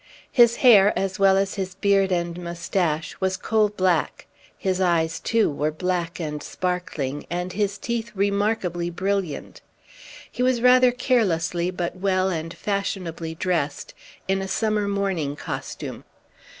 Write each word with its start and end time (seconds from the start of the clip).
His 0.31 0.55
hair, 0.65 0.97
as 0.97 1.19
well 1.19 1.37
as 1.37 1.53
his 1.53 1.75
beard 1.75 2.11
and 2.11 2.41
mustache, 2.43 3.15
was 3.19 3.37
coal 3.37 3.69
black; 3.69 4.25
his 4.57 4.81
eyes, 4.81 5.19
too, 5.19 5.47
were 5.51 5.69
black 5.69 6.19
and 6.19 6.41
sparkling, 6.41 7.27
and 7.29 7.53
his 7.53 7.77
teeth 7.77 8.11
remarkably 8.15 8.89
brilliant. 8.89 9.61
He 10.31 10.41
was 10.41 10.59
rather 10.59 10.91
carelessly 10.91 11.69
but 11.69 11.97
well 11.97 12.29
and 12.31 12.51
fashionably 12.51 13.35
dressed, 13.35 13.93
in 14.27 14.41
a 14.41 14.47
summer 14.47 14.87
morning 14.87 15.35
costume. 15.35 16.03